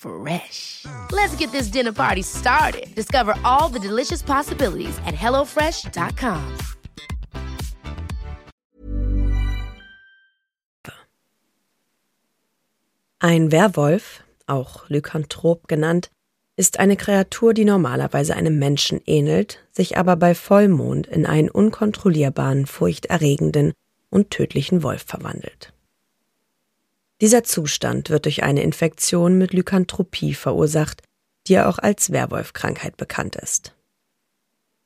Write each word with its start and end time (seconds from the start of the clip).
Fresh. 0.00 0.86
Let's 1.12 1.36
get 1.36 1.52
this 1.52 1.68
dinner 1.68 1.92
party 1.92 2.22
started. 2.22 2.86
Discover 2.94 3.34
all 3.44 3.68
the 3.68 3.78
delicious 3.78 4.22
possibilities 4.22 4.98
at 5.06 5.14
hellofresh.com. 5.14 6.56
Ein 13.22 13.52
Werwolf, 13.52 14.24
auch 14.46 14.88
Lykanthrop 14.88 15.68
genannt, 15.68 16.10
ist 16.56 16.80
eine 16.80 16.96
Kreatur, 16.96 17.52
die 17.52 17.66
normalerweise 17.66 18.34
einem 18.34 18.58
Menschen 18.58 19.02
ähnelt, 19.04 19.58
sich 19.70 19.98
aber 19.98 20.16
bei 20.16 20.34
Vollmond 20.34 21.06
in 21.06 21.26
einen 21.26 21.50
unkontrollierbaren, 21.50 22.64
furchterregenden 22.64 23.74
und 24.08 24.30
tödlichen 24.30 24.82
Wolf 24.82 25.04
verwandelt. 25.06 25.74
Dieser 27.20 27.44
Zustand 27.44 28.08
wird 28.08 28.24
durch 28.24 28.42
eine 28.42 28.62
Infektion 28.62 29.36
mit 29.36 29.52
Lykanthropie 29.52 30.34
verursacht, 30.34 31.02
die 31.46 31.54
ja 31.54 31.68
auch 31.68 31.78
als 31.78 32.12
Werwolfkrankheit 32.12 32.96
bekannt 32.96 33.36
ist. 33.36 33.74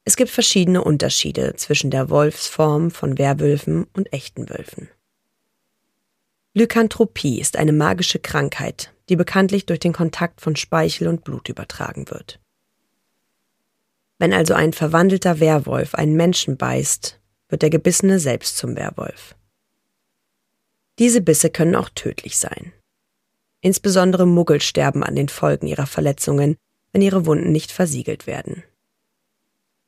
Es 0.05 0.17
gibt 0.17 0.31
verschiedene 0.31 0.83
Unterschiede 0.83 1.55
zwischen 1.57 1.91
der 1.91 2.11
Wolfsform 2.11 2.91
von 2.91 3.19
Werwölfen 3.19 3.87
und 3.95 4.13
echten 4.13 4.51
Wölfen. 4.51 4.89
Lykanthropie 6.53 7.41
ist 7.41 7.57
eine 7.57 7.73
magische 7.73 8.19
Krankheit, 8.19 8.93
die 9.09 9.17
bekanntlich 9.17 9.67
durch 9.67 9.81
den 9.81 9.93
Kontakt 9.93 10.41
von 10.41 10.57
Speichel 10.57 11.09
und 11.09 11.25
Blut 11.25 11.49
übertragen 11.49 12.11
wird. 12.11 12.41
Wenn 14.19 14.33
also 14.33 14.55
ein 14.55 14.73
verwandelter 14.73 15.41
Werwolf 15.41 15.95
einen 15.95 16.17
Menschen 16.17 16.57
beißt, 16.57 17.21
wird 17.49 17.63
der 17.63 17.71
Gebissene 17.71 18.19
selbst 18.19 18.57
zum 18.57 18.77
Werwolf. 18.77 19.35
Diese 20.99 21.21
Bisse 21.21 21.51
können 21.51 21.75
auch 21.75 21.89
tödlich 21.89 22.39
sein. 22.39 22.73
Insbesondere 23.61 24.27
Muggel 24.27 24.61
sterben 24.61 25.03
an 25.03 25.17
den 25.17 25.29
Folgen 25.29 25.67
ihrer 25.67 25.87
Verletzungen, 25.87 26.57
wenn 26.93 27.03
ihre 27.03 27.27
Wunden 27.27 27.51
nicht 27.51 27.73
versiegelt 27.73 28.27
werden. 28.27 28.63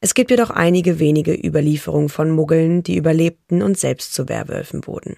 Es 0.00 0.14
gibt 0.14 0.30
jedoch 0.30 0.50
einige 0.50 0.98
wenige 0.98 1.34
Überlieferungen 1.34 2.08
von 2.08 2.30
Muggeln, 2.30 2.82
die 2.82 2.96
überlebten 2.96 3.62
und 3.62 3.78
selbst 3.78 4.14
zu 4.14 4.28
Werwölfen 4.28 4.86
wurden. 4.86 5.16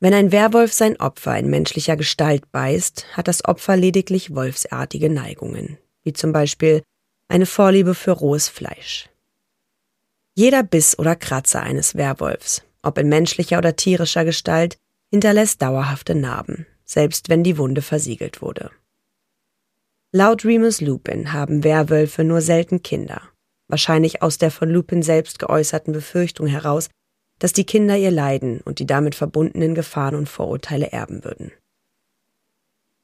Wenn 0.00 0.14
ein 0.14 0.32
Werwolf 0.32 0.72
sein 0.72 1.00
Opfer 1.00 1.38
in 1.38 1.48
menschlicher 1.48 1.96
Gestalt 1.96 2.50
beißt, 2.52 3.16
hat 3.16 3.26
das 3.26 3.44
Opfer 3.44 3.76
lediglich 3.76 4.34
wolfsartige 4.34 5.08
Neigungen, 5.08 5.78
wie 6.02 6.12
zum 6.12 6.32
Beispiel 6.32 6.82
eine 7.28 7.46
Vorliebe 7.46 7.94
für 7.94 8.12
rohes 8.12 8.48
Fleisch. 8.48 9.08
Jeder 10.34 10.62
Biss 10.62 10.98
oder 10.98 11.16
Kratzer 11.16 11.62
eines 11.62 11.94
Werwolfs, 11.94 12.62
ob 12.84 12.98
in 12.98 13.08
menschlicher 13.08 13.58
oder 13.58 13.76
tierischer 13.76 14.24
Gestalt, 14.24 14.76
hinterlässt 15.10 15.62
dauerhafte 15.62 16.14
Narben, 16.14 16.66
selbst 16.84 17.28
wenn 17.28 17.42
die 17.42 17.58
Wunde 17.58 17.82
versiegelt 17.82 18.42
wurde. 18.42 18.70
Laut 20.12 20.44
Remus 20.44 20.80
Lupin 20.80 21.32
haben 21.32 21.64
Werwölfe 21.64 22.22
nur 22.22 22.40
selten 22.40 22.82
Kinder, 22.82 23.22
wahrscheinlich 23.68 24.22
aus 24.22 24.38
der 24.38 24.50
von 24.50 24.70
Lupin 24.70 25.02
selbst 25.02 25.38
geäußerten 25.38 25.92
Befürchtung 25.92 26.46
heraus, 26.46 26.88
dass 27.40 27.52
die 27.52 27.64
Kinder 27.64 27.96
ihr 27.96 28.10
Leiden 28.10 28.60
und 28.60 28.78
die 28.78 28.86
damit 28.86 29.14
verbundenen 29.14 29.74
Gefahren 29.74 30.14
und 30.14 30.28
Vorurteile 30.28 30.92
erben 30.92 31.24
würden. 31.24 31.52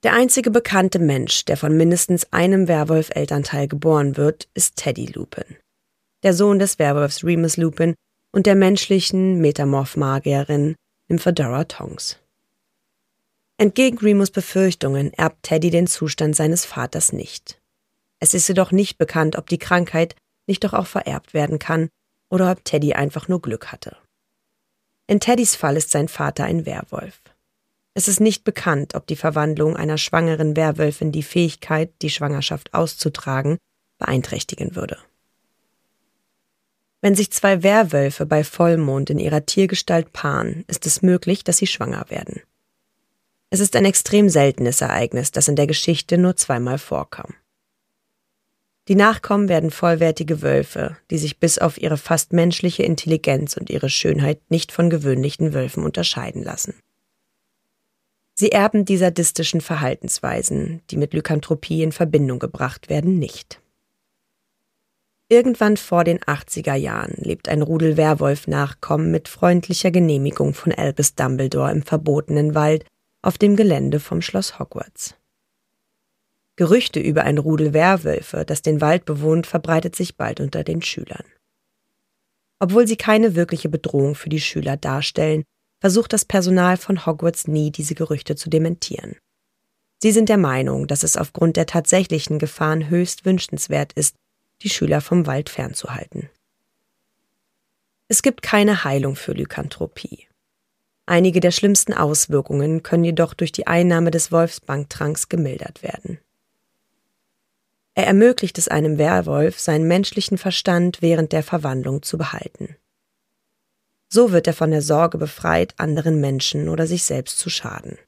Der 0.02 0.14
einzige 0.14 0.50
bekannte 0.50 0.98
Mensch, 0.98 1.44
der 1.44 1.56
von 1.56 1.76
mindestens 1.76 2.32
einem 2.32 2.68
Werwolf-Elternteil 2.68 3.68
geboren 3.68 4.16
wird, 4.16 4.48
ist 4.54 4.76
Teddy 4.76 5.06
Lupin, 5.06 5.56
der 6.22 6.32
Sohn 6.32 6.58
des 6.58 6.78
Werwolfs 6.78 7.22
Remus 7.24 7.56
Lupin 7.56 7.94
und 8.32 8.46
der 8.46 8.54
menschlichen 8.54 9.40
Metamorph-Magierin 9.40 10.76
Nymphadora 11.08 11.64
Tonks. 11.64 12.18
Entgegen 13.58 13.98
Remus 13.98 14.30
Befürchtungen 14.30 15.12
erbt 15.12 15.42
Teddy 15.42 15.70
den 15.70 15.86
Zustand 15.86 16.34
seines 16.36 16.64
Vaters 16.64 17.12
nicht. 17.12 17.60
Es 18.18 18.32
ist 18.32 18.48
jedoch 18.48 18.72
nicht 18.72 18.96
bekannt, 18.96 19.36
ob 19.36 19.48
die 19.48 19.58
Krankheit 19.58 20.14
nicht 20.46 20.64
doch 20.64 20.72
auch 20.72 20.86
vererbt 20.86 21.34
werden 21.34 21.58
kann 21.58 21.88
oder 22.30 22.50
ob 22.50 22.64
Teddy 22.64 22.94
einfach 22.94 23.28
nur 23.28 23.42
Glück 23.42 23.72
hatte. 23.72 23.96
In 25.06 25.20
Teddys 25.20 25.56
Fall 25.56 25.76
ist 25.76 25.90
sein 25.90 26.08
Vater 26.08 26.44
ein 26.44 26.66
Werwolf. 26.66 27.20
Es 27.94 28.06
ist 28.06 28.20
nicht 28.20 28.44
bekannt, 28.44 28.94
ob 28.94 29.06
die 29.08 29.16
Verwandlung 29.16 29.76
einer 29.76 29.98
schwangeren 29.98 30.54
Werwölfin 30.54 31.10
die 31.10 31.24
Fähigkeit, 31.24 31.92
die 32.02 32.10
Schwangerschaft 32.10 32.72
auszutragen, 32.72 33.58
beeinträchtigen 33.98 34.76
würde. 34.76 34.98
Wenn 37.00 37.14
sich 37.14 37.30
zwei 37.32 37.62
Werwölfe 37.62 38.26
bei 38.26 38.44
Vollmond 38.44 39.10
in 39.10 39.18
ihrer 39.18 39.46
Tiergestalt 39.46 40.12
paaren, 40.12 40.64
ist 40.66 40.86
es 40.86 41.00
möglich, 41.00 41.44
dass 41.44 41.56
sie 41.56 41.66
schwanger 41.66 42.04
werden. 42.10 42.42
Es 43.48 43.60
ist 43.60 43.74
ein 43.74 43.84
extrem 43.84 44.28
seltenes 44.28 44.80
Ereignis, 44.80 45.32
das 45.32 45.48
in 45.48 45.56
der 45.56 45.66
Geschichte 45.66 46.18
nur 46.18 46.36
zweimal 46.36 46.78
vorkam. 46.78 47.34
Die 48.88 48.94
Nachkommen 48.94 49.48
werden 49.48 49.70
vollwertige 49.70 50.42
Wölfe, 50.42 50.96
die 51.10 51.18
sich 51.18 51.38
bis 51.38 51.58
auf 51.58 51.80
ihre 51.80 51.96
fast 51.96 52.32
menschliche 52.32 52.82
Intelligenz 52.82 53.56
und 53.56 53.70
ihre 53.70 53.88
Schönheit 53.88 54.40
nicht 54.50 54.72
von 54.72 54.90
gewöhnlichen 54.90 55.54
Wölfen 55.54 55.84
unterscheiden 55.84 56.42
lassen. 56.42 56.74
Sie 58.34 58.52
erben 58.52 58.84
die 58.84 58.96
sadistischen 58.96 59.60
Verhaltensweisen, 59.60 60.82
die 60.90 60.96
mit 60.96 61.12
Lykanthropie 61.12 61.82
in 61.82 61.92
Verbindung 61.92 62.38
gebracht 62.38 62.88
werden, 62.88 63.18
nicht. 63.18 63.60
Irgendwann 65.32 65.76
vor 65.76 66.02
den 66.02 66.18
80er 66.18 66.74
Jahren 66.74 67.14
lebt 67.16 67.48
ein 67.48 67.62
Rudel 67.62 67.96
Werwolf-Nachkommen 67.96 69.12
mit 69.12 69.28
freundlicher 69.28 69.92
Genehmigung 69.92 70.54
von 70.54 70.72
Albus 70.72 71.14
Dumbledore 71.14 71.70
im 71.70 71.82
verbotenen 71.82 72.56
Wald 72.56 72.84
auf 73.22 73.38
dem 73.38 73.54
Gelände 73.54 74.00
vom 74.00 74.22
Schloss 74.22 74.58
Hogwarts. 74.58 75.14
Gerüchte 76.56 76.98
über 76.98 77.22
ein 77.22 77.38
Rudel 77.38 77.72
Werwölfe, 77.72 78.44
das 78.44 78.62
den 78.62 78.80
Wald 78.80 79.04
bewohnt, 79.04 79.46
verbreitet 79.46 79.94
sich 79.94 80.16
bald 80.16 80.40
unter 80.40 80.64
den 80.64 80.82
Schülern. 80.82 81.24
Obwohl 82.58 82.88
sie 82.88 82.96
keine 82.96 83.36
wirkliche 83.36 83.68
Bedrohung 83.68 84.16
für 84.16 84.30
die 84.30 84.40
Schüler 84.40 84.76
darstellen, 84.76 85.44
versucht 85.80 86.12
das 86.12 86.24
Personal 86.24 86.76
von 86.76 87.06
Hogwarts 87.06 87.46
nie, 87.46 87.70
diese 87.70 87.94
Gerüchte 87.94 88.34
zu 88.34 88.50
dementieren. 88.50 89.14
Sie 90.02 90.10
sind 90.10 90.28
der 90.28 90.38
Meinung, 90.38 90.88
dass 90.88 91.04
es 91.04 91.16
aufgrund 91.16 91.56
der 91.56 91.66
tatsächlichen 91.66 92.40
Gefahren 92.40 92.90
höchst 92.90 93.24
wünschenswert 93.24 93.92
ist, 93.92 94.16
die 94.62 94.70
Schüler 94.70 95.00
vom 95.00 95.26
Wald 95.26 95.48
fernzuhalten. 95.48 96.28
Es 98.08 98.22
gibt 98.22 98.42
keine 98.42 98.84
Heilung 98.84 99.16
für 99.16 99.32
Lykanthropie. 99.32 100.26
Einige 101.06 101.40
der 101.40 101.50
schlimmsten 101.50 101.92
Auswirkungen 101.92 102.82
können 102.82 103.04
jedoch 103.04 103.34
durch 103.34 103.52
die 103.52 103.66
Einnahme 103.66 104.10
des 104.10 104.30
Wolfsbanktranks 104.32 105.28
gemildert 105.28 105.82
werden. 105.82 106.18
Er 107.94 108.06
ermöglicht 108.06 108.58
es 108.58 108.68
einem 108.68 108.98
Werwolf, 108.98 109.58
seinen 109.58 109.86
menschlichen 109.88 110.38
Verstand 110.38 111.02
während 111.02 111.32
der 111.32 111.42
Verwandlung 111.42 112.02
zu 112.02 112.16
behalten. 112.16 112.76
So 114.08 114.32
wird 114.32 114.46
er 114.46 114.54
von 114.54 114.70
der 114.70 114.82
Sorge 114.82 115.18
befreit, 115.18 115.74
anderen 115.78 116.20
Menschen 116.20 116.68
oder 116.68 116.86
sich 116.86 117.04
selbst 117.04 117.38
zu 117.38 117.50
schaden. 117.50 117.98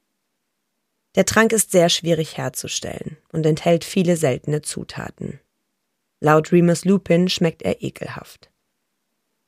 Der 1.15 1.27
Trank 1.27 1.53
ist 1.53 1.71
sehr 1.73 1.89
schwierig 1.89 2.39
herzustellen 2.39 3.19
und 3.33 3.45
enthält 3.45 3.85
viele 3.85 4.17
seltene 4.17 4.63
Zutaten. 4.63 5.41
Laut 6.23 6.53
Remus 6.53 6.85
Lupin 6.85 7.29
schmeckt 7.29 7.63
er 7.63 7.83
ekelhaft. 7.83 8.51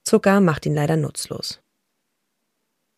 Zucker 0.02 0.40
macht 0.40 0.66
ihn 0.66 0.74
leider 0.74 0.96
nutzlos. 0.96 1.60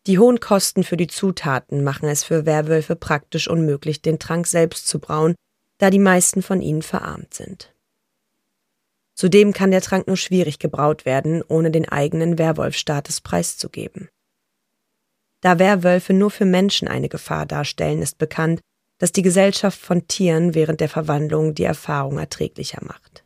Die 0.07 0.19
hohen 0.19 0.39
Kosten 0.39 0.83
für 0.83 0.97
die 0.97 1.07
Zutaten 1.07 1.83
machen 1.83 2.09
es 2.09 2.23
für 2.23 2.45
Werwölfe 2.45 2.95
praktisch 2.95 3.47
unmöglich, 3.47 4.01
den 4.01 4.19
Trank 4.19 4.47
selbst 4.47 4.87
zu 4.87 4.99
brauen 4.99 5.35
da 5.77 5.89
die 5.89 5.99
meisten 5.99 6.41
von 6.41 6.61
ihnen 6.61 6.81
verarmt 6.81 7.33
sind. 7.33 7.73
Zudem 9.13 9.53
kann 9.53 9.71
der 9.71 9.81
Trank 9.81 10.07
nur 10.07 10.17
schwierig 10.17 10.59
gebraut 10.59 11.05
werden, 11.05 11.43
ohne 11.47 11.71
den 11.71 11.89
eigenen 11.89 12.37
Werwolfstatus 12.37 13.21
preiszugeben. 13.21 14.09
Da 15.41 15.59
Werwölfe 15.59 16.13
nur 16.13 16.31
für 16.31 16.45
Menschen 16.45 16.87
eine 16.87 17.09
Gefahr 17.09 17.45
darstellen, 17.45 18.01
ist 18.01 18.17
bekannt, 18.17 18.59
dass 18.99 19.11
die 19.11 19.21
Gesellschaft 19.21 19.79
von 19.79 20.07
Tieren 20.07 20.55
während 20.55 20.81
der 20.81 20.89
Verwandlung 20.89 21.53
die 21.53 21.63
Erfahrung 21.63 22.17
erträglicher 22.17 22.83
macht. 22.83 23.23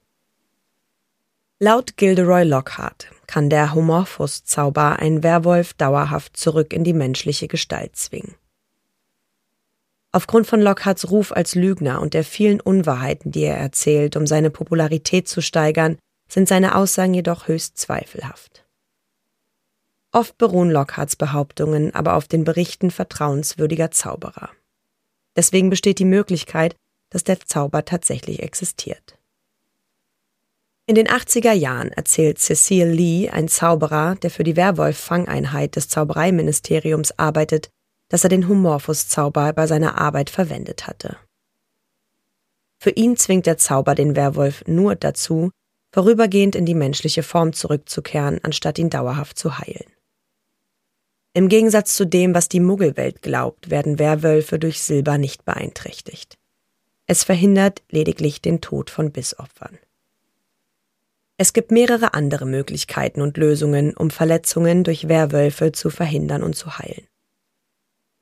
Laut 1.64 1.96
Gilderoy 1.96 2.44
Lockhart 2.44 3.12
kann 3.28 3.52
der 3.52 3.76
Homorphos-Zauber 3.76 4.98
einen 4.98 5.22
Werwolf 5.22 5.76
dauerhaft 5.76 6.36
zurück 6.36 6.74
in 6.74 6.84
die 6.84 6.92
menschliche 6.92 7.48
Gestalt 7.48 7.96
zwingen. 7.96 8.34
Aufgrund 10.12 10.48
von 10.48 10.60
Lockharts 10.60 11.12
Ruf 11.12 11.32
als 11.32 11.54
Lügner 11.54 12.02
und 12.02 12.16
der 12.16 12.24
vielen 12.24 12.62
Unwahrheiten, 12.62 13.32
die 13.32 13.44
er 13.44 13.58
erzählt, 13.58 14.16
um 14.16 14.26
seine 14.26 14.50
Popularität 14.50 15.28
zu 15.28 15.40
steigern, 15.40 16.00
sind 16.28 16.48
seine 16.48 16.74
Aussagen 16.74 17.14
jedoch 17.14 17.48
höchst 17.48 17.78
zweifelhaft. 17.78 18.66
Oft 20.12 20.40
beruhen 20.40 20.72
Lockharts 20.72 21.16
Behauptungen 21.16 21.94
aber 21.94 22.16
auf 22.16 22.28
den 22.28 22.44
Berichten 22.44 22.90
vertrauenswürdiger 22.90 23.92
Zauberer. 23.92 24.50
Deswegen 25.36 25.70
besteht 25.70 26.00
die 26.00 26.06
Möglichkeit, 26.06 26.76
dass 27.12 27.24
der 27.24 27.40
Zauber 27.40 27.86
tatsächlich 27.86 28.42
existiert. 28.42 29.21
In 30.92 30.96
den 30.96 31.08
80er 31.08 31.54
Jahren 31.54 31.94
erzählt 31.94 32.38
Cecile 32.40 32.92
Lee, 32.92 33.30
ein 33.30 33.48
Zauberer, 33.48 34.16
der 34.16 34.30
für 34.30 34.44
die 34.44 34.58
Werwolf-Fangeinheit 34.58 35.78
des 35.78 35.88
Zaubereiministeriums 35.88 37.18
arbeitet, 37.18 37.70
dass 38.10 38.26
er 38.26 38.30
den 38.30 38.50
Humorphus-Zauber 38.50 39.54
bei 39.54 39.68
seiner 39.68 39.98
Arbeit 39.98 40.30
verwendet 40.30 40.88
hatte. 40.88 41.16
Für 42.78 42.90
ihn 42.90 43.16
zwingt 43.16 43.46
der 43.46 43.58
Zauber 43.58 43.96
den 43.96 44.18
Werwolf 44.18 44.66
nur 44.68 44.96
dazu, 44.96 45.52
vorübergehend 45.94 46.58
in 46.58 46.66
die 46.66 46.76
menschliche 46.76 47.24
Form 47.24 47.54
zurückzukehren, 47.54 48.42
anstatt 48.44 48.78
ihn 48.78 48.90
dauerhaft 48.90 49.40
zu 49.40 49.60
heilen. 49.60 49.90
Im 51.34 51.48
Gegensatz 51.48 51.96
zu 51.96 52.06
dem, 52.06 52.36
was 52.36 52.50
die 52.50 52.60
Muggelwelt 52.60 53.22
glaubt, 53.22 53.70
werden 53.70 53.98
Werwölfe 53.98 54.60
durch 54.60 54.82
Silber 54.82 55.18
nicht 55.18 55.46
beeinträchtigt. 55.46 56.38
Es 57.08 57.24
verhindert 57.24 57.82
lediglich 57.90 58.42
den 58.42 58.60
Tod 58.60 58.90
von 58.90 59.14
Bissopfern. 59.14 59.80
Es 61.42 61.54
gibt 61.54 61.72
mehrere 61.72 62.14
andere 62.14 62.46
Möglichkeiten 62.46 63.20
und 63.20 63.36
Lösungen, 63.36 63.98
um 63.98 64.12
Verletzungen 64.12 64.84
durch 64.84 65.08
Werwölfe 65.08 65.72
zu 65.72 65.90
verhindern 65.90 66.44
und 66.44 66.56
zu 66.56 66.78
heilen. 66.78 67.08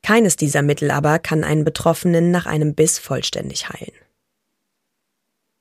Keines 0.02 0.36
dieser 0.36 0.62
Mittel 0.62 0.90
aber 0.90 1.18
kann 1.18 1.44
einen 1.44 1.62
Betroffenen 1.62 2.30
nach 2.30 2.46
einem 2.46 2.74
Biss 2.74 2.98
vollständig 2.98 3.68
heilen. 3.68 3.92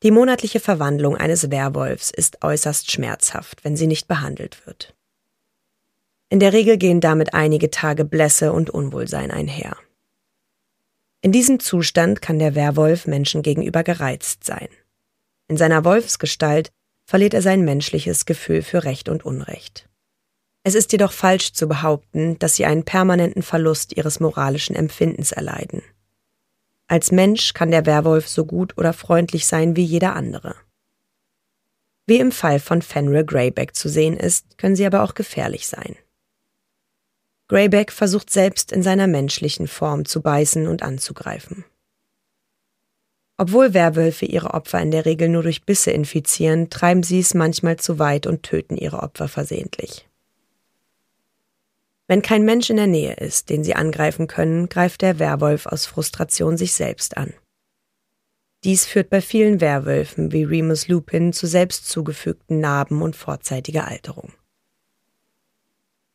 Die 0.03 0.11
monatliche 0.11 0.61
Verwandlung 0.61 1.17
eines 1.17 1.51
Werwolfs 1.51 2.11
ist 2.11 2.45
äußerst 2.45 2.89
schmerzhaft, 2.89 3.65
wenn 3.65 3.75
sie 3.75 3.87
nicht 3.87 4.07
behandelt 4.07 4.65
wird. 4.65 4.95
In 6.29 6.39
der 6.39 6.53
Regel 6.53 6.77
gehen 6.77 7.01
damit 7.01 7.33
einige 7.33 7.69
Tage 7.69 8.05
Blässe 8.05 8.53
und 8.53 8.69
Unwohlsein 8.69 9.31
einher. 9.31 9.75
In 11.19 11.33
diesem 11.33 11.59
Zustand 11.59 12.21
kann 12.21 12.39
der 12.39 12.55
Werwolf 12.55 13.05
Menschen 13.05 13.41
gegenüber 13.41 13.83
gereizt 13.83 14.45
sein. 14.45 14.69
In 15.49 15.57
seiner 15.57 15.83
Wolfsgestalt 15.83 16.71
verliert 17.09 17.33
er 17.33 17.41
sein 17.41 17.65
menschliches 17.65 18.27
Gefühl 18.27 18.61
für 18.61 18.83
Recht 18.83 19.09
und 19.09 19.25
Unrecht. 19.25 19.89
Es 20.63 20.75
ist 20.75 20.91
jedoch 20.91 21.11
falsch 21.11 21.53
zu 21.53 21.67
behaupten, 21.67 22.37
dass 22.37 22.55
sie 22.55 22.67
einen 22.67 22.85
permanenten 22.85 23.41
Verlust 23.41 23.97
ihres 23.97 24.19
moralischen 24.19 24.75
Empfindens 24.75 25.31
erleiden. 25.31 25.81
Als 26.87 27.11
Mensch 27.11 27.55
kann 27.55 27.71
der 27.71 27.87
Werwolf 27.87 28.27
so 28.27 28.45
gut 28.45 28.77
oder 28.77 28.93
freundlich 28.93 29.47
sein 29.47 29.75
wie 29.75 29.83
jeder 29.83 30.15
andere. 30.15 30.53
Wie 32.05 32.19
im 32.19 32.31
Fall 32.31 32.59
von 32.59 32.83
Fenrir 32.83 33.23
Greyback 33.23 33.75
zu 33.75 33.89
sehen 33.89 34.15
ist, 34.15 34.59
können 34.59 34.75
sie 34.75 34.85
aber 34.85 35.01
auch 35.01 35.15
gefährlich 35.15 35.67
sein. 35.67 35.95
Greyback 37.47 37.91
versucht 37.91 38.29
selbst 38.29 38.71
in 38.71 38.83
seiner 38.83 39.07
menschlichen 39.07 39.67
Form 39.67 40.05
zu 40.05 40.21
beißen 40.21 40.67
und 40.67 40.83
anzugreifen. 40.83 41.65
Obwohl 43.41 43.73
Werwölfe 43.73 44.25
ihre 44.25 44.53
Opfer 44.53 44.81
in 44.81 44.91
der 44.91 45.05
Regel 45.05 45.29
nur 45.29 45.43
durch 45.43 45.63
Bisse 45.63 45.91
infizieren, 45.91 46.69
treiben 46.69 47.03
sie 47.03 47.19
es 47.19 47.33
manchmal 47.33 47.77
zu 47.77 47.97
weit 47.97 48.27
und 48.27 48.43
töten 48.43 48.75
ihre 48.75 49.01
Opfer 49.01 49.29
versehentlich. 49.29 50.09
Wenn 52.09 52.21
kein 52.21 52.43
Mensch 52.43 52.69
in 52.69 52.75
der 52.75 52.87
Nähe 52.87 53.13
ist, 53.13 53.49
den 53.49 53.63
sie 53.63 53.75
angreifen 53.75 54.27
können, 54.27 54.67
greift 54.67 55.01
der 55.01 55.19
Werwolf 55.19 55.67
aus 55.67 55.85
Frustration 55.85 56.57
sich 56.57 56.73
selbst 56.73 57.15
an. 57.15 57.33
Dies 58.65 58.85
führt 58.85 59.09
bei 59.09 59.21
vielen 59.21 59.61
Werwölfen 59.61 60.33
wie 60.33 60.43
Remus 60.43 60.89
Lupin 60.89 61.31
zu 61.31 61.47
selbst 61.47 61.87
zugefügten 61.87 62.59
Narben 62.59 63.01
und 63.01 63.15
vorzeitiger 63.15 63.87
Alterung. 63.87 64.33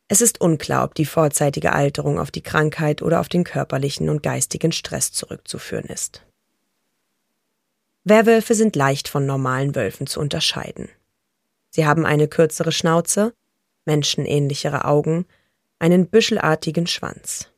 Es 0.09 0.21
ist 0.21 0.41
unklar, 0.41 0.83
ob 0.83 0.93
die 0.93 1.05
vorzeitige 1.05 1.73
Alterung 1.73 2.19
auf 2.19 2.29
die 2.29 2.43
Krankheit 2.43 3.01
oder 3.01 3.19
auf 3.19 3.29
den 3.29 3.43
körperlichen 3.43 4.09
und 4.09 4.21
geistigen 4.21 4.71
Stress 4.71 5.11
zurückzuführen 5.11 5.85
ist. 5.85 6.24
Werwölfe 8.07 8.53
sind 8.53 8.75
leicht 8.75 9.07
von 9.07 9.25
normalen 9.25 9.73
Wölfen 9.73 10.05
zu 10.05 10.19
unterscheiden. 10.19 10.89
Sie 11.71 11.87
haben 11.87 12.05
eine 12.05 12.27
kürzere 12.27 12.71
Schnauze, 12.71 13.33
menschenähnlichere 13.85 14.85
Augen, 14.85 15.25
einen 15.79 16.07
büschelartigen 16.07 16.85
Schwanz. 16.85 17.49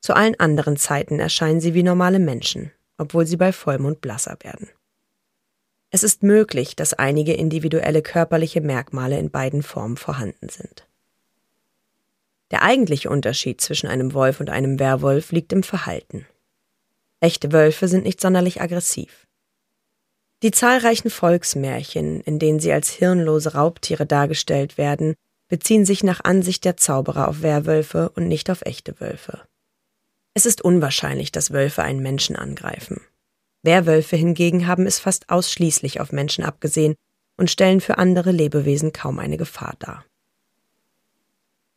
Zu 0.00 0.14
allen 0.14 0.40
anderen 0.40 0.78
Zeiten 0.78 1.20
erscheinen 1.20 1.60
sie 1.60 1.74
wie 1.74 1.82
normale 1.82 2.18
Menschen, 2.18 2.72
obwohl 2.96 3.26
sie 3.26 3.36
bei 3.36 3.52
Vollmond 3.52 4.00
blasser 4.00 4.38
werden. 4.40 4.70
Es 5.90 6.02
ist 6.02 6.22
möglich, 6.22 6.74
dass 6.74 6.94
einige 6.94 7.34
individuelle 7.34 8.00
körperliche 8.00 8.62
Merkmale 8.62 9.18
in 9.18 9.30
beiden 9.30 9.62
Formen 9.62 9.98
vorhanden 9.98 10.48
sind. 10.48 10.88
Der 12.50 12.62
eigentliche 12.62 13.10
Unterschied 13.10 13.60
zwischen 13.60 13.86
einem 13.86 14.14
Wolf 14.14 14.40
und 14.40 14.48
einem 14.48 14.78
Werwolf 14.78 15.30
liegt 15.30 15.52
im 15.52 15.62
Verhalten. 15.62 16.26
Echte 17.20 17.52
Wölfe 17.52 17.86
sind 17.86 18.04
nicht 18.04 18.20
sonderlich 18.20 18.62
aggressiv. 18.62 19.26
Die 20.42 20.50
zahlreichen 20.50 21.08
Volksmärchen, 21.08 22.20
in 22.20 22.40
denen 22.40 22.58
sie 22.58 22.72
als 22.72 22.90
hirnlose 22.90 23.54
Raubtiere 23.54 24.06
dargestellt 24.06 24.76
werden, 24.76 25.14
beziehen 25.48 25.84
sich 25.84 26.02
nach 26.02 26.24
Ansicht 26.24 26.64
der 26.64 26.76
Zauberer 26.76 27.28
auf 27.28 27.42
Werwölfe 27.42 28.10
und 28.16 28.26
nicht 28.26 28.50
auf 28.50 28.62
echte 28.62 28.98
Wölfe. 29.00 29.42
Es 30.34 30.46
ist 30.46 30.62
unwahrscheinlich, 30.62 31.30
dass 31.30 31.52
Wölfe 31.52 31.82
einen 31.82 32.02
Menschen 32.02 32.34
angreifen. 32.34 33.00
Werwölfe 33.62 34.16
hingegen 34.16 34.66
haben 34.66 34.86
es 34.86 34.98
fast 34.98 35.28
ausschließlich 35.28 36.00
auf 36.00 36.10
Menschen 36.10 36.42
abgesehen 36.42 36.96
und 37.36 37.50
stellen 37.50 37.80
für 37.80 37.98
andere 37.98 38.32
Lebewesen 38.32 38.92
kaum 38.92 39.20
eine 39.20 39.36
Gefahr 39.36 39.74
dar. 39.78 40.04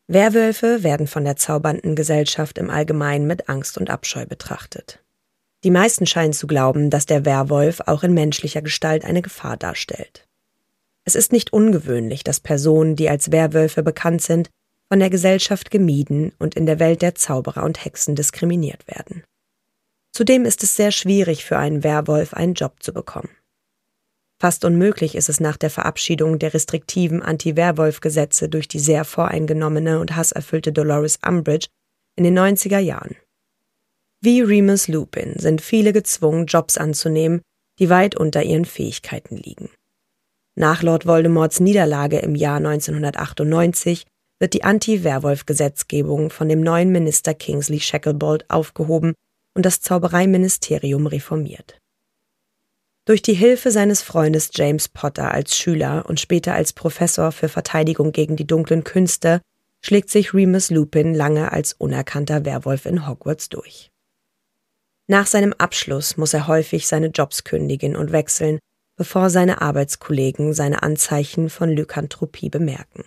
Werwölfe 0.08 0.82
werden 0.84 1.08
von 1.08 1.24
der 1.24 1.36
zaubernden 1.36 1.96
Gesellschaft 1.96 2.58
im 2.58 2.70
Allgemeinen 2.70 3.28
mit 3.28 3.50
Angst 3.50 3.78
und 3.78 3.90
Abscheu 3.90 4.26
betrachtet. 4.26 5.05
Die 5.66 5.72
meisten 5.72 6.06
scheinen 6.06 6.32
zu 6.32 6.46
glauben, 6.46 6.92
dass 6.92 7.08
der 7.08 7.26
Werwolf 7.26 7.82
auch 7.88 8.04
in 8.04 8.14
menschlicher 8.14 8.62
Gestalt 8.62 9.04
eine 9.04 9.24
Gefahr 9.24 9.58
darstellt. 9.58 10.28
Es 11.06 11.16
ist 11.16 11.32
nicht 11.32 11.54
ungewöhnlich, 11.54 12.24
dass 12.24 12.40
Personen, 12.40 12.96
die 12.96 13.10
als 13.10 13.32
Werwölfe 13.32 13.82
bekannt 13.82 14.22
sind, 14.22 14.52
von 14.90 15.00
der 15.00 15.10
Gesellschaft 15.10 15.72
gemieden 15.72 16.34
und 16.38 16.54
in 16.54 16.68
der 16.68 16.78
Welt 16.78 17.02
der 17.02 17.16
Zauberer 17.16 17.64
und 17.64 17.84
Hexen 17.84 18.14
diskriminiert 18.14 18.88
werden. 18.88 19.24
Zudem 20.14 20.46
ist 20.46 20.62
es 20.62 20.76
sehr 20.76 20.92
schwierig 20.92 21.44
für 21.44 21.58
einen 21.58 21.84
Werwolf 21.84 22.36
einen 22.36 22.54
Job 22.54 22.84
zu 22.84 22.94
bekommen. 22.94 23.36
Fast 24.40 24.66
unmöglich 24.66 25.16
ist 25.16 25.30
es 25.30 25.40
nach 25.40 25.58
der 25.58 25.72
Verabschiedung 25.72 26.38
der 26.38 26.54
restriktiven 26.54 27.24
Anti-Werwolf-Gesetze 27.24 28.50
durch 28.50 28.68
die 28.68 28.80
sehr 28.80 29.04
voreingenommene 29.04 30.00
und 30.00 30.16
hasserfüllte 30.16 30.72
Dolores 30.72 31.18
Umbridge 31.28 31.70
in 32.16 32.24
den 32.24 32.38
90er 32.38 32.78
Jahren. 32.78 33.16
Wie 34.26 34.42
Remus 34.42 34.88
Lupin 34.88 35.36
sind 35.38 35.62
viele 35.62 35.94
gezwungen, 35.94 36.48
Jobs 36.48 36.80
anzunehmen, 36.80 37.44
die 37.78 37.92
weit 37.92 38.16
unter 38.16 38.42
ihren 38.42 38.66
Fähigkeiten 38.66 39.38
liegen. 39.38 39.70
Nach 40.56 40.82
Lord 40.82 41.06
Voldemorts 41.06 41.60
Niederlage 41.60 42.18
im 42.18 42.34
Jahr 42.34 42.58
1998 42.58 44.08
wird 44.40 44.56
die 44.56 44.64
Anti-Werwolf-Gesetzgebung 44.64 46.32
von 46.32 46.50
dem 46.50 46.62
neuen 46.62 46.92
Minister 46.92 47.36
Kingsley 47.36 47.80
Shacklebolt 47.80 48.50
aufgehoben 48.50 49.14
und 49.54 49.64
das 49.64 49.82
Zaubereiministerium 49.82 51.06
reformiert. 51.06 51.78
Durch 53.06 53.22
die 53.22 53.36
Hilfe 53.36 53.70
seines 53.70 54.02
Freundes 54.02 54.50
James 54.56 54.90
Potter 54.90 55.36
als 55.36 55.56
Schüler 55.56 56.04
und 56.10 56.20
später 56.20 56.56
als 56.56 56.74
Professor 56.74 57.32
für 57.32 57.48
Verteidigung 57.48 58.12
gegen 58.12 58.38
die 58.38 58.48
dunklen 58.48 58.84
Künste 58.84 59.42
schlägt 59.82 60.10
sich 60.10 60.34
Remus 60.34 60.72
Lupin 60.72 61.14
lange 61.14 61.52
als 61.52 61.74
unerkannter 61.74 62.44
Werwolf 62.44 62.88
in 62.88 63.08
Hogwarts 63.08 63.50
durch. 63.50 63.92
Nach 65.08 65.28
seinem 65.28 65.54
Abschluss 65.54 66.18
muss 66.18 66.34
er 66.34 66.48
häufig 66.48 66.88
seine 66.88 67.08
Jobs 67.08 67.44
kündigen 67.44 67.96
und 67.96 68.12
wechseln, 68.12 68.60
bevor 68.96 69.30
seine 69.30 69.62
Arbeitskollegen 69.62 70.54
seine 70.54 70.82
Anzeichen 70.82 71.50
von 71.50 71.70
Lykanthropie 71.70 72.50
bemerken. 72.50 73.04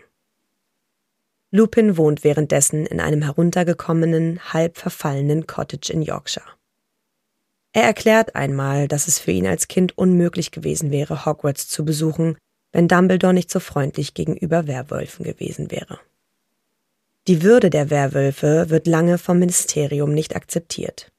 Lupin 1.50 1.96
wohnt 1.96 2.24
währenddessen 2.24 2.84
in 2.86 3.00
einem 3.00 3.22
heruntergekommenen, 3.22 4.52
halb 4.52 4.76
verfallenen 4.76 5.46
Cottage 5.46 5.92
in 5.92 6.02
Yorkshire. 6.02 6.44
Er 7.72 7.84
erklärt 7.84 8.34
einmal, 8.34 8.86
dass 8.86 9.08
es 9.08 9.18
für 9.18 9.30
ihn 9.30 9.46
als 9.46 9.68
Kind 9.68 9.96
unmöglich 9.96 10.50
gewesen 10.50 10.90
wäre, 10.90 11.24
Hogwarts 11.24 11.68
zu 11.68 11.84
besuchen, 11.84 12.36
wenn 12.72 12.88
Dumbledore 12.88 13.34
nicht 13.34 13.50
so 13.50 13.60
freundlich 13.60 14.14
gegenüber 14.14 14.66
Werwölfen 14.66 15.24
gewesen 15.24 15.70
wäre. 15.70 15.98
Die 17.28 17.42
Würde 17.42 17.70
der 17.70 17.90
Werwölfe 17.90 18.70
wird 18.70 18.86
lange 18.86 19.18
vom 19.18 19.38
Ministerium 19.38 20.12
nicht 20.12 20.36
akzeptiert. 20.36 21.10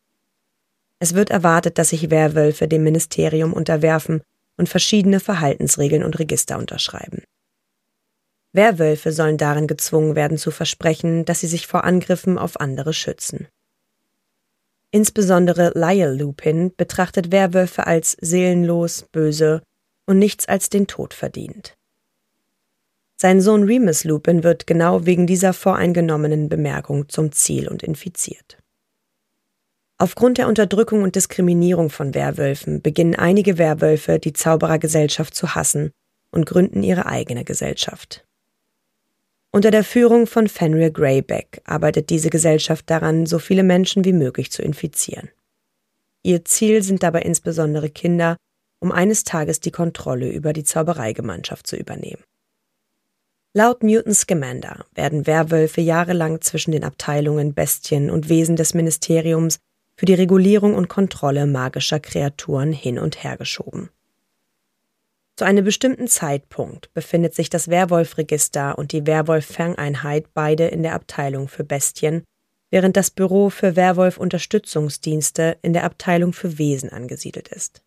Es 1.00 1.14
wird 1.16 1.30
erwartet, 1.30 1.78
dass 1.78 1.90
sich 1.90 2.10
Werwölfe 2.10 2.68
dem 2.68 2.84
Ministerium 2.84 3.54
unterwerfen 3.54 4.22
und 4.58 4.68
verschiedene 4.68 5.22
Verhaltensregeln 5.22 6.04
und 6.04 6.20
Register 6.20 6.58
unterschreiben. 6.58 7.24
Werwölfe 8.52 9.12
sollen 9.12 9.38
darin 9.38 9.68
gezwungen 9.68 10.16
werden 10.16 10.38
zu 10.38 10.52
versprechen, 10.52 11.24
dass 11.24 11.40
sie 11.40 11.48
sich 11.48 11.68
vor 11.68 11.84
Angriffen 11.84 12.38
auf 12.38 12.60
andere 12.60 12.94
schützen. 12.94 13.48
Insbesondere 14.92 15.72
Lyle 15.76 16.14
Lupin 16.14 16.74
betrachtet 16.76 17.32
Werwölfe 17.32 17.86
als 17.86 18.18
seelenlos, 18.20 19.06
böse 19.12 19.62
und 20.08 20.18
nichts 20.18 20.48
als 20.48 20.70
den 20.70 20.88
Tod 20.88 21.14
verdient. 21.14 21.78
Sein 23.16 23.40
Sohn 23.40 23.64
Remus 23.64 24.04
Lupin 24.04 24.44
wird 24.44 24.66
genau 24.66 25.06
wegen 25.06 25.28
dieser 25.28 25.54
voreingenommenen 25.54 26.50
Bemerkung 26.50 27.08
zum 27.08 27.32
Ziel 27.32 27.68
und 27.68 27.84
infiziert. 27.84 28.58
Aufgrund 30.02 30.38
der 30.38 30.48
Unterdrückung 30.48 31.04
und 31.04 31.16
Diskriminierung 31.16 31.90
von 31.90 32.14
Werwölfen 32.14 32.82
beginnen 32.82 33.16
einige 33.16 33.58
Werwölfe, 33.58 34.18
die 34.18 34.32
Zauberergesellschaft 34.32 35.36
zu 35.36 35.56
hassen 35.56 35.92
und 36.32 36.46
gründen 36.46 36.84
ihre 36.84 37.06
eigene 37.06 37.44
Gesellschaft. 37.44 38.26
Unter 39.52 39.72
der 39.72 39.84
Führung 39.84 40.26
von 40.26 40.48
Fenrir 40.48 40.92
Greyback 40.92 41.62
arbeitet 41.66 42.10
diese 42.10 42.30
Gesellschaft 42.30 42.90
daran, 42.90 43.26
so 43.26 43.40
viele 43.40 43.64
Menschen 43.64 44.06
wie 44.06 44.14
möglich 44.14 44.52
zu 44.52 44.62
infizieren. 44.62 45.30
Ihr 46.24 46.46
Ziel 46.46 46.82
sind 46.82 47.04
dabei 47.04 47.24
insbesondere 47.24 47.90
Kinder, 47.90 48.38
um 48.80 48.94
eines 48.94 49.26
Tages 49.26 49.60
die 49.60 49.72
Kontrolle 49.72 50.30
über 50.30 50.54
die 50.54 50.64
Zaubereigemeinschaft 50.64 51.68
zu 51.68 51.76
übernehmen. 51.76 52.24
Laut 53.54 53.84
Newton 53.84 54.14
Scamander 54.14 54.86
werden 54.94 55.28
Werwölfe 55.28 55.82
jahrelang 55.82 56.40
zwischen 56.40 56.72
den 56.72 56.86
Abteilungen 56.86 57.54
Bestien 57.54 58.10
und 58.10 58.30
Wesen 58.30 58.56
des 58.56 58.74
Ministeriums 58.74 59.60
für 60.00 60.06
die 60.06 60.14
Regulierung 60.14 60.76
und 60.76 60.88
Kontrolle 60.88 61.46
magischer 61.46 62.00
Kreaturen 62.00 62.72
hin 62.72 62.98
und 62.98 63.22
her 63.22 63.36
geschoben. 63.36 63.90
Zu 65.36 65.44
einem 65.44 65.66
bestimmten 65.66 66.08
Zeitpunkt 66.08 66.94
befindet 66.94 67.36
sich 67.36 67.50
das 67.50 67.68
Werwolfregister 67.68 68.78
und 68.78 68.94
die 68.94 69.06
Werwolf-Ferneinheit 69.06 70.34
beide 70.34 70.68
in 70.68 70.84
der 70.84 70.94
Abteilung 70.94 71.50
für 71.50 71.66
Bestien, 71.66 72.24
während 72.70 72.96
das 72.96 73.12
Büro 73.12 73.50
für 73.50 73.76
Werwolf-Unterstützungsdienste 73.76 75.58
in 75.64 75.74
der 75.74 75.84
Abteilung 75.84 76.32
für 76.32 76.58
Wesen 76.58 76.94
angesiedelt 76.94 77.50
ist. 77.50 77.82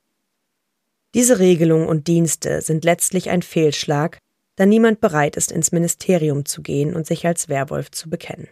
Diese 1.14 1.38
Regelungen 1.38 1.88
und 1.88 2.08
Dienste 2.08 2.60
sind 2.60 2.84
letztlich 2.84 3.30
ein 3.30 3.40
Fehlschlag, 3.40 4.18
da 4.56 4.66
niemand 4.66 5.00
bereit 5.00 5.36
ist, 5.36 5.50
ins 5.50 5.72
Ministerium 5.72 6.44
zu 6.44 6.60
gehen 6.60 6.94
und 6.94 7.06
sich 7.06 7.26
als 7.26 7.48
Werwolf 7.48 7.90
zu 7.90 8.10
bekennen. 8.10 8.48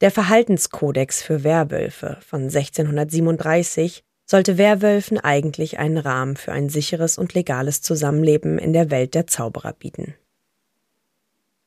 Der 0.00 0.10
Verhaltenskodex 0.10 1.22
für 1.22 1.44
Werwölfe 1.44 2.16
von 2.26 2.44
1637 2.44 4.02
sollte 4.24 4.56
Werwölfen 4.56 5.18
eigentlich 5.18 5.78
einen 5.78 5.98
Rahmen 5.98 6.36
für 6.36 6.52
ein 6.52 6.70
sicheres 6.70 7.18
und 7.18 7.34
legales 7.34 7.82
Zusammenleben 7.82 8.58
in 8.58 8.72
der 8.72 8.90
Welt 8.90 9.14
der 9.14 9.26
Zauberer 9.26 9.74
bieten. 9.74 10.14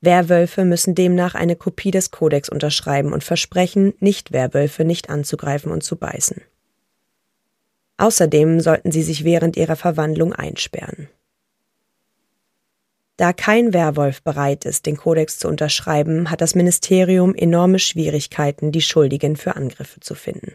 Werwölfe 0.02 0.66
müssen 0.66 0.96
demnach 0.96 1.36
eine 1.36 1.56
Kopie 1.56 1.92
des 1.92 2.10
Kodex 2.10 2.50
unterschreiben 2.50 3.14
und 3.14 3.24
versprechen, 3.24 3.94
Nicht-Werwölfe 4.00 4.84
nicht 4.84 5.10
anzugreifen 5.10 5.72
und 5.72 5.84
zu 5.84 5.96
beißen. 5.96 6.42
Außerdem 7.98 8.60
sollten 8.60 8.92
sie 8.92 9.04
sich 9.04 9.24
während 9.24 9.58
ihrer 9.58 9.76
Verwandlung 9.76 10.34
einsperren. 10.34 11.08
Da 13.18 13.32
kein 13.32 13.74
Werwolf 13.74 14.24
bereit 14.24 14.66
ist, 14.66 14.88
den 14.88 14.98
Kodex 14.98 15.38
zu 15.38 15.48
unterschreiben, 15.48 16.32
hat 16.32 16.42
das 16.42 16.56
Ministerium 16.56 17.36
enorme 17.36 17.78
Schwierigkeiten, 17.80 18.72
die 18.72 18.82
Schuldigen 18.82 19.36
für 19.36 19.56
Angriffe 19.56 20.00
zu 20.00 20.16
finden. 20.16 20.54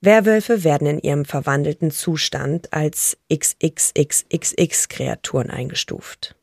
Werwölfe 0.00 0.62
werden 0.62 0.86
in 0.86 1.00
ihrem 1.00 1.24
verwandelten 1.24 1.90
Zustand 1.90 2.72
als 2.72 3.18
XXXXX-Kreaturen 3.32 5.50
eingestuft. 5.50 6.36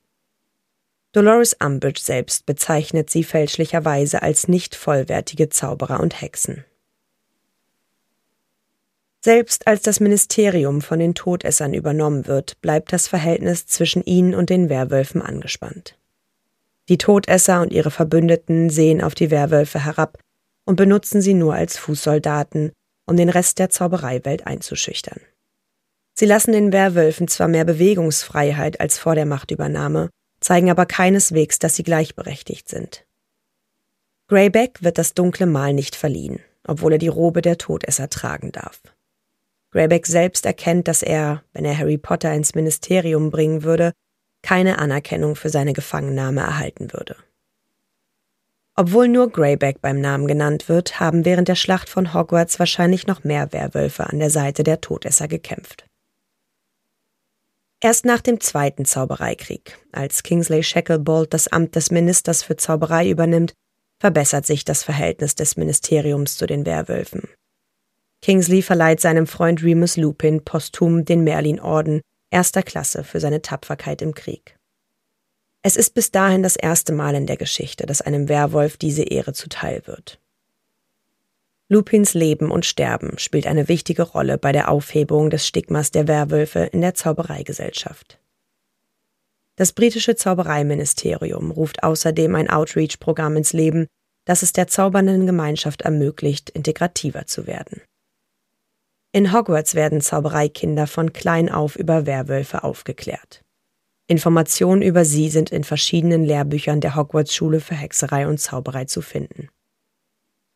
Dolores 1.14 1.54
Umbridge 1.54 2.02
selbst 2.02 2.46
bezeichnet 2.46 3.10
sie 3.10 3.24
fälschlicherweise 3.24 4.22
als 4.22 4.50
nicht 4.50 4.76
vollwertige 4.76 5.48
Zauberer 5.48 6.02
und 6.02 6.22
Hexen. 6.22 6.66
Selbst 9.26 9.66
als 9.66 9.82
das 9.82 10.00
Ministerium 10.00 10.84
von 10.84 11.00
den 11.00 11.16
Todessern 11.16 11.74
übernommen 11.74 12.28
wird, 12.28 12.62
bleibt 12.62 12.94
das 12.94 13.08
Verhältnis 13.08 13.66
zwischen 13.66 14.04
ihnen 14.04 14.36
und 14.36 14.52
den 14.52 14.70
Werwölfen 14.70 15.20
angespannt. 15.20 15.98
Die 16.90 17.00
Todesser 17.00 17.62
und 17.62 17.74
ihre 17.74 17.90
Verbündeten 17.90 18.70
sehen 18.70 19.02
auf 19.02 19.16
die 19.16 19.32
Werwölfe 19.32 19.84
herab 19.84 20.20
und 20.66 20.76
benutzen 20.76 21.24
sie 21.24 21.34
nur 21.34 21.56
als 21.56 21.76
Fußsoldaten, 21.76 22.72
um 23.08 23.18
den 23.18 23.30
Rest 23.30 23.58
der 23.58 23.72
Zaubereiwelt 23.72 24.46
einzuschüchtern. 24.46 25.20
Sie 26.14 26.28
lassen 26.28 26.52
den 26.52 26.72
Werwölfen 26.72 27.28
zwar 27.28 27.48
mehr 27.48 27.66
Bewegungsfreiheit 27.66 28.80
als 28.80 29.00
vor 29.00 29.16
der 29.16 29.26
Machtübernahme, 29.26 30.12
zeigen 30.40 30.70
aber 30.70 30.86
keineswegs, 30.86 31.58
dass 31.58 31.76
sie 31.76 31.84
gleichberechtigt 31.84 32.70
sind. 32.70 33.08
Greyback 34.28 34.84
wird 34.84 35.00
das 35.00 35.16
dunkle 35.16 35.48
Mal 35.48 35.74
nicht 35.74 35.96
verliehen, 35.96 36.42
obwohl 36.68 36.92
er 36.92 37.00
die 37.00 37.08
Robe 37.08 37.42
der 37.42 37.58
Todesser 37.58 38.08
tragen 38.08 38.52
darf. 38.52 38.84
Greyback 39.76 40.08
selbst 40.08 40.46
erkennt, 40.46 40.88
dass 40.88 41.04
er, 41.04 41.44
wenn 41.52 41.66
er 41.66 41.78
Harry 41.78 41.98
Potter 41.98 42.34
ins 42.34 42.56
Ministerium 42.56 43.30
bringen 43.30 43.64
würde, 43.64 43.92
keine 44.42 44.80
Anerkennung 44.80 45.36
für 45.36 45.50
seine 45.50 45.74
Gefangennahme 45.74 46.40
erhalten 46.40 46.94
würde. 46.94 47.18
Obwohl 48.78 49.10
nur 49.10 49.30
Greyback 49.30 49.82
beim 49.82 50.00
Namen 50.00 50.28
genannt 50.28 50.70
wird, 50.70 51.02
haben 51.02 51.26
während 51.26 51.50
der 51.50 51.56
Schlacht 51.56 51.90
von 51.90 52.14
Hogwarts 52.14 52.58
wahrscheinlich 52.58 53.06
noch 53.06 53.26
mehr 53.26 53.52
Werwölfe 53.52 54.10
an 54.10 54.20
der 54.20 54.30
Seite 54.30 54.64
der 54.64 54.80
Todesser 54.80 55.28
gekämpft. 55.28 55.86
Erst 57.82 58.06
nach 58.06 58.22
dem 58.22 58.40
Zweiten 58.40 58.86
Zaubereikrieg, 58.86 59.78
als 59.92 60.24
Kingsley 60.24 60.64
Shacklebolt 60.64 61.34
das 61.34 61.50
Amt 61.50 61.76
des 61.76 61.92
Ministers 61.92 62.44
für 62.44 62.56
Zauberei 62.56 63.10
übernimmt, 63.10 63.54
verbessert 64.00 64.46
sich 64.46 64.64
das 64.64 64.84
Verhältnis 64.84 65.36
des 65.36 65.58
Ministeriums 65.58 66.38
zu 66.38 66.46
den 66.46 66.66
Werwölfen. 66.66 67.28
Kingsley 68.22 68.62
verleiht 68.62 69.02
seinem 69.02 69.28
Freund 69.28 69.64
Remus 69.64 69.98
Lupin 69.98 70.44
posthum 70.44 71.06
den 71.06 71.24
Merlin-Orden 71.24 72.02
erster 72.32 72.64
Klasse 72.64 73.04
für 73.04 73.20
seine 73.20 73.42
Tapferkeit 73.42 74.02
im 74.02 74.14
Krieg. 74.14 74.58
Es 75.62 75.76
ist 75.76 75.94
bis 75.94 76.12
dahin 76.12 76.44
das 76.44 76.56
erste 76.56 76.94
Mal 76.94 77.16
in 77.16 77.26
der 77.26 77.38
Geschichte, 77.38 77.86
dass 77.86 78.02
einem 78.02 78.30
Werwolf 78.30 78.78
diese 78.78 79.04
Ehre 79.04 79.34
zuteil 79.34 79.82
wird. 79.86 80.20
Lupins 81.68 82.14
Leben 82.14 82.52
und 82.52 82.66
Sterben 82.66 83.18
spielt 83.18 83.48
eine 83.48 83.68
wichtige 83.68 84.04
Rolle 84.04 84.38
bei 84.38 84.52
der 84.52 84.70
Aufhebung 84.70 85.32
des 85.32 85.48
Stigmas 85.48 85.90
der 85.90 86.08
Werwölfe 86.08 86.60
in 86.60 86.82
der 86.82 86.94
Zaubereigesellschaft. 86.94 88.20
Das 89.56 89.74
britische 89.74 90.16
Zaubereiministerium 90.16 91.50
ruft 91.50 91.82
außerdem 91.82 92.36
ein 92.36 92.50
Outreach-Programm 92.50 93.38
ins 93.38 93.54
Leben, 93.54 93.88
das 94.26 94.44
es 94.44 94.54
der 94.54 94.68
zaubernden 94.68 95.26
Gemeinschaft 95.26 95.82
ermöglicht, 95.82 96.52
integrativer 96.52 97.26
zu 97.26 97.48
werden. 97.48 97.82
In 99.16 99.32
Hogwarts 99.32 99.76
werden 99.76 100.02
Zaubereikinder 100.02 100.88
von 100.88 101.14
klein 101.14 101.48
auf 101.48 101.78
über 101.78 102.06
Werwölfe 102.06 102.66
aufgeklärt. 102.66 103.46
Informationen 104.08 104.82
über 104.82 105.06
sie 105.06 105.30
sind 105.30 105.52
in 105.52 105.64
verschiedenen 105.64 106.26
Lehrbüchern 106.26 106.82
der 106.82 106.98
Hogwarts-Schule 106.98 107.62
für 107.62 107.76
Hexerei 107.76 108.28
und 108.28 108.42
Zauberei 108.42 108.84
zu 108.84 109.02
finden. 109.02 109.48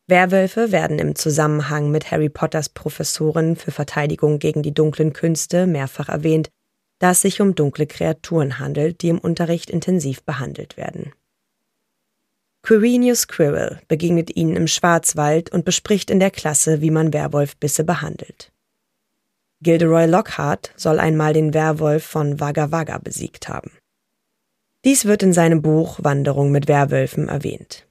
Werwölfe 0.08 0.74
werden 0.74 1.00
im 1.00 1.16
Zusammenhang 1.16 1.90
mit 1.90 2.12
Harry 2.12 2.28
Potters 2.28 2.68
Professorin 2.68 3.56
für 3.56 3.72
Verteidigung 3.72 4.40
gegen 4.40 4.62
die 4.62 4.74
dunklen 4.74 5.14
Künste 5.14 5.66
mehrfach 5.66 6.10
erwähnt, 6.10 6.50
da 7.00 7.12
es 7.12 7.22
sich 7.22 7.40
um 7.40 7.56
dunkle 7.56 7.88
Kreaturen 7.88 8.60
handelt, 8.60 9.04
die 9.04 9.08
im 9.08 9.20
Unterricht 9.20 9.70
intensiv 9.70 10.24
behandelt 10.24 10.76
werden. 10.76 11.14
Quirinius 12.70 13.28
Quirrell 13.28 13.82
begegnet 13.88 14.36
ihnen 14.36 14.56
im 14.56 14.68
Schwarzwald 14.68 15.52
und 15.52 15.66
bespricht 15.66 16.12
in 16.12 16.20
der 16.20 16.30
Klasse, 16.30 16.82
wie 16.82 16.92
man 16.92 17.14
Werwolfbisse 17.14 17.84
behandelt. 17.84 18.52
Gilderoy 19.64 20.06
Lockhart 20.06 20.72
soll 20.76 21.00
einmal 21.00 21.34
den 21.34 21.56
Werwolf 21.56 22.04
von 22.04 22.40
Wagga 22.40 22.72
Wagga 22.72 23.00
besiegt 23.00 23.50
haben. 23.50 23.72
Dies 24.86 25.06
wird 25.06 25.24
in 25.24 25.34
seinem 25.34 25.64
Buch 25.64 25.98
Wanderung 26.04 26.52
mit 26.52 26.68
Werwölfen 26.68 27.28
erwähnt. 27.28 27.88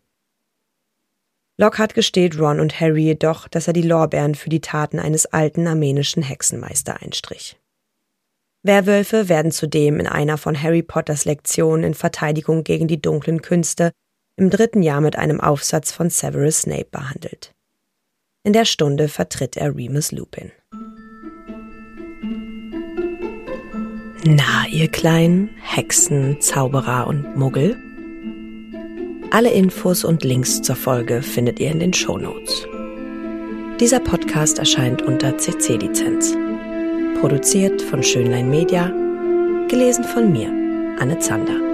Lockhart 1.57 1.95
gesteht 1.95 2.39
Ron 2.39 2.61
und 2.61 2.79
Harry 2.79 3.03
jedoch, 3.03 3.49
dass 3.49 3.67
er 3.67 3.73
die 3.73 3.83
Lorbeeren 3.83 4.37
für 4.37 4.49
die 4.49 4.61
Taten 4.61 5.01
eines 5.01 5.27
alten 5.27 5.67
armenischen 5.67 6.23
Hexenmeister 6.23 7.03
einstrich. 7.03 7.59
Werwölfe 8.63 9.29
werden 9.29 9.51
zudem 9.51 9.99
in 9.99 10.07
einer 10.07 10.39
von 10.39 10.63
Harry 10.63 10.85
Potters 10.85 11.25
Lektionen 11.25 11.83
in 11.83 11.95
Verteidigung 11.95 12.63
gegen 12.63 12.87
die 12.87 13.03
dunklen 13.03 13.43
Künste 13.43 13.91
im 14.39 14.51
dritten 14.51 14.83
Jahr 14.83 15.01
mit 15.01 15.17
einem 15.17 15.41
Aufsatz 15.41 15.93
von 15.93 16.11
Severus 16.11 16.63
Snape 16.63 16.89
behandelt. 16.91 17.53
In 18.45 18.53
der 18.53 18.65
Stunde 18.65 19.09
vertritt 19.09 19.57
er 19.57 19.75
Remus 19.75 20.13
Lupin. 20.13 20.53
Na, 24.25 24.67
ihr 24.71 24.89
kleinen 24.89 25.51
Hexen, 25.63 26.41
Zauberer 26.41 27.07
und 27.07 27.37
Muggel? 27.37 27.77
Alle 29.31 29.51
Infos 29.51 30.05
und 30.05 30.25
Links 30.25 30.63
zur 30.63 30.77
Folge 30.77 31.23
findet 31.23 31.61
ihr 31.61 31.71
in 31.71 31.81
den 31.81 31.93
Shownotes. 31.93 32.67
Dieser 33.81 34.01
Podcast 34.01 34.59
erscheint 34.59 35.03
unter 35.03 35.37
CC-Lizenz. 35.37 36.35
Produziert 37.21 37.83
von 37.83 38.03
Schönlein 38.03 38.51
Media, 38.51 38.89
gelesen 39.69 40.05
von 40.05 40.33
mir, 40.33 40.49
Anne 40.99 41.19
Zander. 41.19 41.68